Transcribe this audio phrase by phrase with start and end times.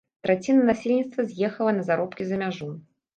[0.25, 2.71] Траціна насельніцтва з'ехала на заробкі за мяжу.